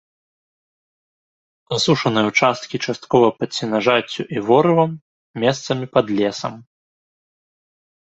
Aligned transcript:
Асушаныя 1.75 2.23
ўчасткі 2.31 2.77
часткова 2.85 3.27
пад 3.41 3.49
сенажаццю 3.59 4.21
і 4.37 4.43
ворывам, 4.47 4.91
месцамі 5.45 5.85
пад 5.97 6.05
лесам. 6.21 6.53